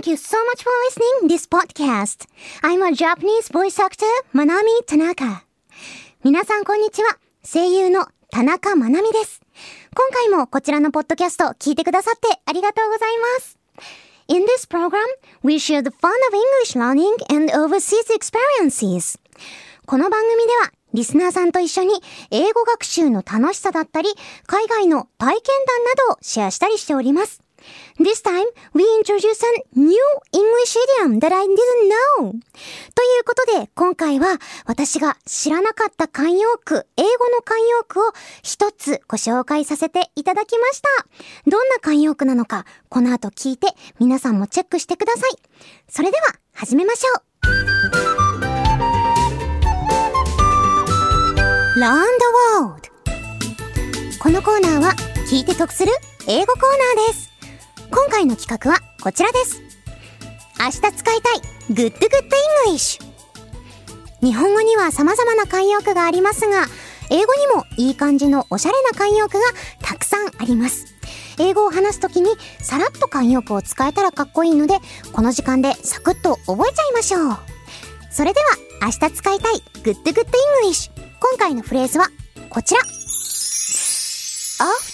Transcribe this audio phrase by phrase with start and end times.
[0.00, 2.24] Thank you so much for listening this podcast.
[2.62, 5.44] I'm a Japanese voice actor, Manami Tanaka.
[6.24, 7.18] 皆さんこんにちは。
[7.44, 9.42] 声優の田中まなみです。
[9.94, 13.58] 今回もこちらのポッドキャスト聞いてくださってありがとうございます。
[14.28, 15.00] In this program,
[15.42, 19.18] we share the fun of English learning and overseas experiences.
[19.84, 21.92] この番組ではリスナーさんと一緒に
[22.30, 24.08] 英語学習の楽しさだったり、
[24.46, 27.39] 海外の体験談などをシェアしたりしております。
[27.98, 29.94] This time, we introduce a new
[30.32, 31.56] English idiom that I didn't
[32.22, 32.32] know.
[32.94, 38.12] ということで、今回は私が知らなかった慣用句、英語の慣用句を
[38.42, 40.88] 一つご紹介させていただきました。
[41.46, 45.30] どんな慣用句なのか、この後聞いて皆さんもチェックしてください。
[45.88, 47.30] それでは、始めましょう。
[51.80, 52.24] Learn the
[52.58, 52.90] World
[54.18, 54.92] このコーナーは
[55.30, 55.92] 聞いて得する
[56.28, 56.62] 英語コー
[56.96, 57.29] ナーです。
[57.90, 59.60] 今回の企画はこちらです。
[60.60, 61.40] 明日使いたい
[61.72, 62.10] Good Good
[62.68, 63.02] English
[64.20, 66.66] 日本語には様々な慣用句がありますが、
[67.10, 69.40] 英語にもいい感じのおしゃれな慣用句が
[69.82, 70.86] たくさんあります。
[71.38, 74.78] 英語を話すときにさらっと慣用句を使えたらかっこいいので、
[75.12, 77.38] この時間でサクッと覚えちゃいましょう。
[78.12, 78.46] それでは、
[78.82, 80.28] 明日使いたい Good Good
[80.64, 82.06] English 今回のフレーズは
[82.48, 82.86] こちら Off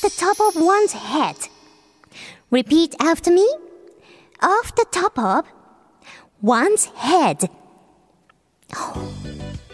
[0.09, 1.56] the top of one's head
[2.51, 3.45] Repeat after me.
[4.41, 5.47] Off the top of
[6.41, 7.51] one's head.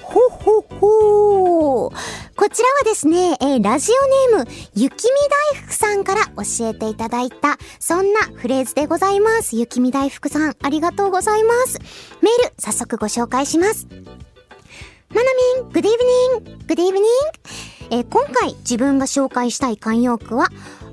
[0.01, 1.91] ほほほ。
[1.91, 3.93] こちらはですね、えー、ラジ
[4.31, 5.11] オネーム、ゆきみ
[5.53, 9.57] 大福さんから教えていただいた、そんなフレーズでございます。
[9.57, 11.79] ゆきみ大福さん、ありがとうございます。
[12.23, 13.87] メール、早速ご紹介します。
[15.11, 15.83] まなみん、good
[16.43, 17.03] evening, good evening.
[17.91, 20.49] えー、今回自分が紹介したい慣用句は、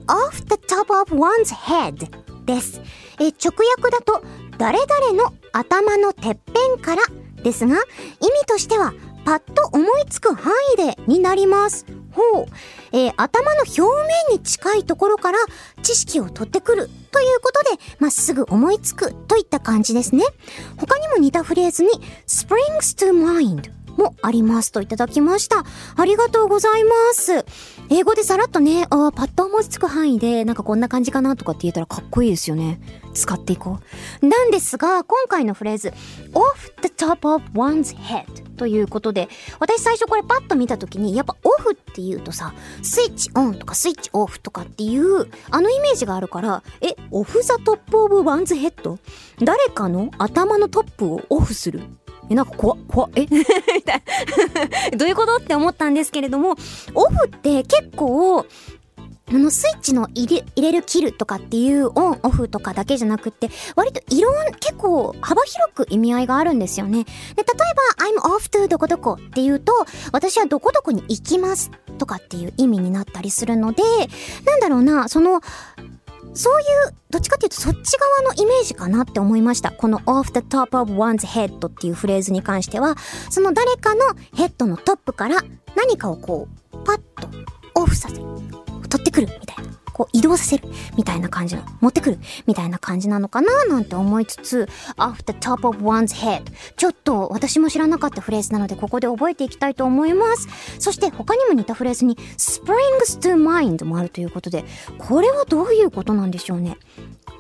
[0.10, 2.10] off the top of one's head
[2.46, 2.82] です。
[3.20, 4.24] え直訳だと、
[4.58, 7.04] 誰々の頭のてっぺんから
[7.44, 7.84] ですが、意味
[8.48, 8.94] としては、
[9.24, 11.86] パッと思いつく範囲でになります。
[12.12, 12.46] ほう。
[12.92, 15.38] えー、頭の表面に近いところから
[15.84, 17.70] 知識を取ってくるということで、
[18.00, 20.24] まっすぐ思いつくといった感じですね。
[20.78, 21.90] 他にも似たフレーズに
[22.26, 25.64] springs to mind もありますといただきました。
[25.96, 27.46] ありがとうございます。
[27.90, 32.80] 英語でさらっとね、あパッと思いつく範囲で、なんかこんな感じかなとかって言えたらかっこいいですよね。
[33.14, 33.80] 使っていこ
[34.22, 34.26] う。
[34.26, 35.90] なんですが、今回のフレーズ、
[36.34, 38.26] off the top of one's head
[38.60, 39.30] ということで、
[39.60, 49.00] 私最初これパッと見た時に、やっぱオフって言うとさ、スイッチオンとかスイッチオフとかっていう、あのイメージがあるから、え、 off the top of one's head
[49.40, 51.82] 誰かの頭のトップをオフする
[52.30, 53.22] え、なんか怖っ、怖っ、え？
[53.32, 53.46] み
[53.84, 54.04] たい
[54.92, 54.98] な。
[54.98, 55.36] どういうこと？
[55.38, 56.52] って思ったんですけれども、
[56.94, 58.46] オフって結構、
[59.32, 67.04] あの、スイッチの入れ、入れる切るとかっていうオン、オフとかだけじゃなくって、割といろん、結構幅広く意味合いがあるんですよね。
[67.04, 69.72] で、例えば、I'm off to どこどこっていうと、
[70.12, 71.70] 私はどこどこに行きます
[72.00, 73.84] とかっていう意味になったりするので、
[74.46, 75.42] なんだろうな、その、
[76.34, 79.72] そういう、どっちかっていうとそっち側のイメージかなって思いました。
[79.72, 82.96] この off the top of one's head っていうフレーズに関しては、
[83.30, 84.02] その誰かの
[84.36, 85.42] ヘッドのトップから
[85.76, 87.28] 何かをこう、パッと
[87.76, 88.16] オフさせ。
[88.16, 89.79] 取ってくるみたいな。
[90.00, 90.64] こう移動させる
[90.96, 96.42] みたいな感じの、持ってくるみたいな感じなのかななんて思いつつ、off the top of one's head。
[96.78, 100.48] ちょっと私も知らなかったフレーズなのでここで覚えていきたいと思います。
[100.80, 104.64] そして他にも似たフレーズに springs to mind もあるということで、
[104.98, 106.78] これはどういうことなんでしょうね。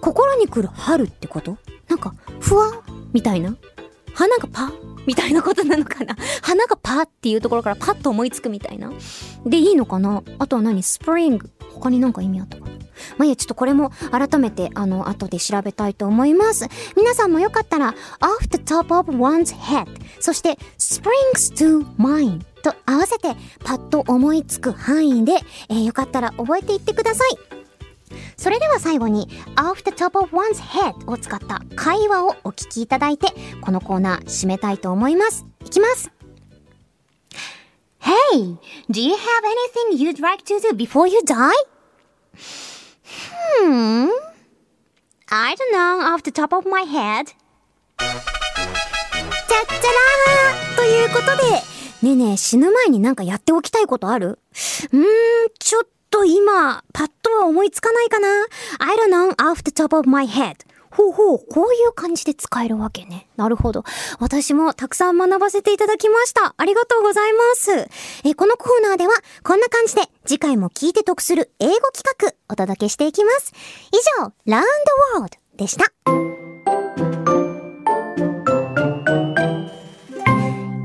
[0.02, 1.58] 心に来る春ってこと？
[1.88, 2.84] なんか、ふわ？
[3.14, 3.56] みたいな？
[4.14, 4.74] 花がパ
[5.09, 8.92] みたいなことなのかな 花がパっていうところからパッと思いつくみたいな。
[9.44, 10.84] で、いいのかなあとは何？
[10.84, 11.50] スプリング。
[11.74, 12.72] 他になんか意味あったかな？
[13.18, 16.68] まあ、いや、ちょっとこれも改めて、あの、後で調べたいと思います。
[16.96, 19.88] 皆さんもよかったら、off the top of one's head、
[20.20, 25.34] そして springs to mind と合わせて、パッと思いつく範囲で、
[25.70, 27.59] えー、よかったら覚えていってください。
[28.38, 33.28] それでは最後に off the top of one's head を使った会話をお聞きいただいて
[33.61, 35.46] このコーナー締めたいと思います。
[35.66, 36.11] いきます
[38.02, 38.58] Hey,
[38.90, 39.44] do you have
[39.91, 41.52] anything you'd like to do before you die?
[43.61, 44.09] Hmm.
[45.28, 47.28] I don't know off the top of my head.
[48.00, 51.52] じゃっちゃらーということで、
[52.02, 54.40] ねえねえ死ぬ前になんかやっておきたいことある
[54.94, 55.05] うーん、
[55.59, 58.28] ちょっと今、パッとは思いつかないかな
[58.79, 60.56] ?I don't know off the top of my head.
[60.91, 63.29] ほうほう、こういう感じで使えるわけね。
[63.38, 63.84] なるほど。
[64.20, 66.56] 私もたくさん学ばせていただきました。
[66.58, 67.88] ありがとうございます。
[68.26, 69.14] え、このコーナーでは、
[69.44, 73.53] こんな感じで、次回も聞いて得する英語企画、お届けしていきます。
[73.91, 74.66] 以上、Learn the
[75.16, 75.85] World でした。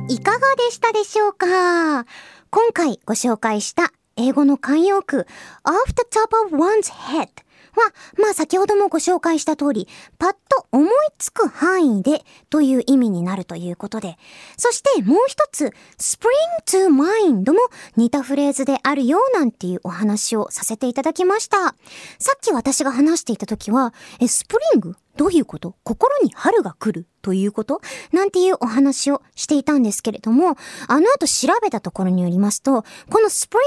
[0.09, 2.05] いかがでしたでしょうか？
[2.50, 5.26] 今回ご紹介した英語の慣用句
[5.64, 7.28] off the top of one's head
[7.75, 9.88] は、まあ先ほどもご紹介した通り、
[10.19, 14.16] パッと思いつく範囲でという意味になるということで、
[14.56, 16.28] そしてもう一つ、spring
[16.66, 17.58] to mind も
[17.96, 21.75] 似たフレーズであるよなんていうお話をさせていただきました。
[22.19, 25.76] さっき私が話していた時は、え、スプリングどういうこと？
[25.84, 27.06] 心に春が来る？
[27.22, 27.81] ということ？
[28.12, 30.56] なんていうお話をしていたんですけれども、
[30.88, 33.58] あの後調べたところによりますと、この Spring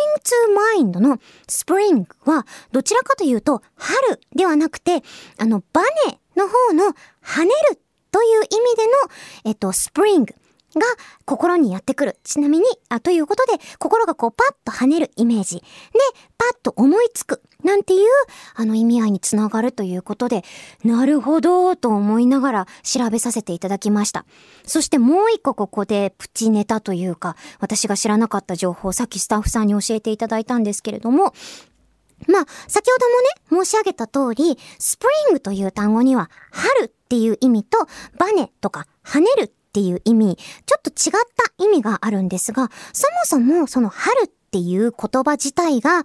[0.77, 5.03] to Mind の Spring はどちらかというと春ではなくて、
[5.37, 7.79] あのバネの方の跳ねる
[8.11, 8.91] という意味での、
[9.45, 10.33] えっと、Spring
[10.77, 10.85] が
[11.25, 12.17] 心にやってくる。
[12.23, 15.57] ちなみに、あ、ということで、心がこうパッと跳ねるイメージ。
[15.57, 15.63] で、
[16.37, 17.41] パッと思いつく。
[17.63, 18.09] なんていう、
[18.55, 20.43] あの意味合いにつながるということで、
[20.83, 24.25] なるほど、と思いながら調べさせていただきました。
[24.65, 31.33] そしてもう一個ここでプチネタというか、私が知らなかった情報をさっきスタッフさんに教えていただいたんですけれども、
[32.25, 37.77] まあ、先ほどもね、申し上げた通り、スプリングという単語には、春っていう意味と、
[38.17, 46.03] バネとか跳ねるっていう意味、ちょっと違った意味があるんですが、そもそもその春っていう言葉自体が、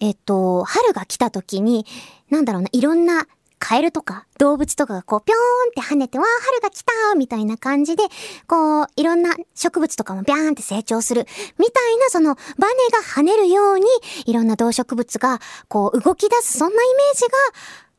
[0.00, 1.86] えっと、春が来た時に、
[2.30, 3.26] なんだろうな、いろんな
[3.58, 8.02] カエルとか動物とかがこうぴょーんって跳ねて、わー春が来たーみたいな感じで、
[8.46, 11.26] こう、いろんな植物とかもビャーンって成長する。
[11.58, 13.86] みたいなそのバネが跳ねるように、
[14.26, 17.28] いろんな動植物がこう動き出す、そんなイメージが、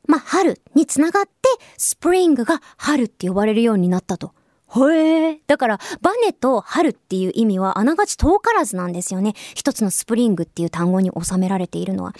[0.08, 1.32] まあ、春につながって、
[1.78, 4.34] スプリングが春って呼ばれるようになったと。
[4.68, 5.42] へえ。
[5.48, 9.34] だから、バネと春っていう意味はあながち遠からずなんですよね。
[9.54, 12.12] 一つのスプリングっていう単語に収められているのは。
[12.12, 12.20] で、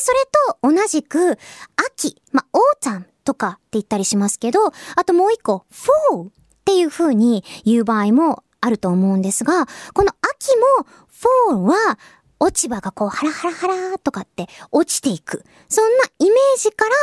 [0.00, 0.18] それ
[0.50, 1.38] と同じく、
[1.76, 4.60] 秋、まあ、 autumn とかって言ったりしますけど、
[4.96, 6.30] あともう一個、フォーっ
[6.64, 11.98] ていう風に言う場合もあると思うんですが、この秋も、フォーは、
[12.40, 15.44] 落ち葉がこう、ハラハラハラとかって落ちていく。
[15.68, 16.94] そんなイメージから、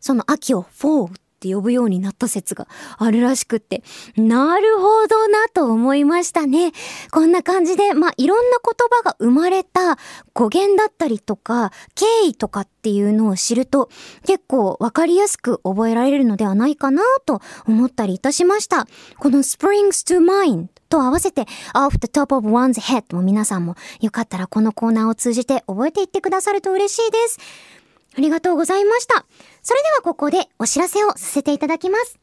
[0.00, 2.68] その秋をフォーって呼ぶようになった説が
[2.98, 3.82] あるらしくって、
[4.16, 6.70] なるほどなと思いましたね。
[7.10, 9.98] こんな感じで、まあ、いろんな言葉が生まれた
[10.34, 13.90] 語源だったりとか、経緯とかっていうのを知ると、
[14.24, 18.86] 結構わかりやすく覚えられるのではないかなと思ったりいたしました。
[19.18, 27.81] この Springs to Mind と合わせて Off the top of one's head も皆さんもよかったらこのコーナーを通じて覚えていってくださると嬉しいです。
[28.16, 29.24] ありがとうございました。
[29.62, 32.18] それではここでお知らせをさせていただきます。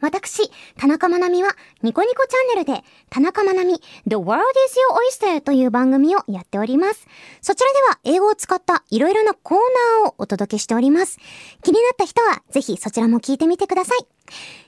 [0.00, 1.50] 私、田中まなみは
[1.82, 3.74] ニコニコチャンネルで田中まなみ
[4.06, 7.06] The World is Your Oyster という番組をやっております。
[7.42, 9.58] そちらでは英語を使ったいろいろなコー
[10.02, 11.18] ナーをお届けしております。
[11.62, 13.98] 気になった人はぜひそちらも聞いてみてください。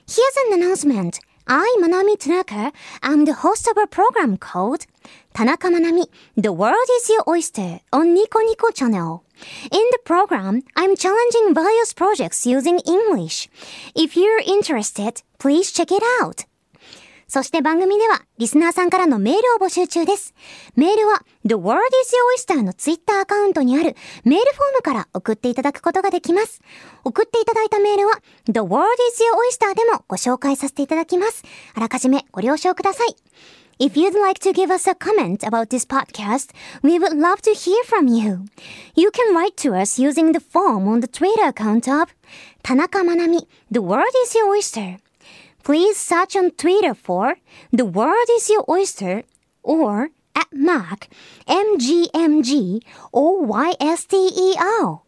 [0.07, 1.19] Here's an announcement.
[1.45, 4.85] I, Manami Tanaka, am the host of a program called
[5.33, 6.05] Tanaka Manami,
[6.37, 9.23] The World is Your Oyster on Nico Nico channel.
[9.71, 13.49] In the program, I'm challenging various projects using English.
[13.95, 16.45] If you're interested, please check it out.
[17.27, 20.35] そして番組ではリスナーさんからのメールを募集中です。
[20.75, 22.13] メールは The World is
[22.47, 26.61] Your Oyster のツイッターアカウントにあるメールフォームから送っていただくことができます。
[27.03, 31.43] 送っていただいたメールは The World is Your Oyster でもご紹介させていただきます。
[31.73, 33.15] あらかじめご了承ください。
[33.79, 36.51] If you'd like to give us a comment about this podcast,
[36.83, 38.45] we would love to hear from you.
[38.95, 42.13] You can write to us using the form on the Twitter account of
[42.63, 44.97] Tanaka Manami, The World is Your Oyster.
[45.63, 47.37] Please search on Twitter for
[47.71, 49.23] The World is Your Oyster
[49.63, 51.07] or at Mark
[51.47, 55.01] MGMG or YSTER.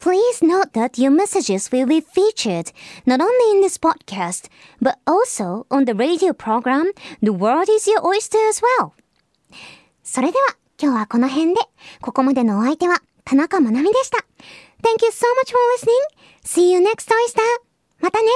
[0.00, 2.72] Please note that your messages will be featured
[3.06, 4.48] not only in this podcast,
[4.80, 8.92] but also on the radio program The World is Your Oyster as well.
[10.02, 11.60] それでは今日はこの辺で、
[12.00, 14.18] ここまでのお相手は田中まなみでした。
[14.82, 15.92] Thank you so much for listening.
[16.44, 17.40] See you next oyster.
[18.00, 18.28] またね。